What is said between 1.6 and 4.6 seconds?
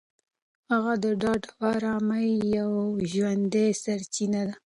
ارامۍ یوه ژوندۍ سرچینه ده.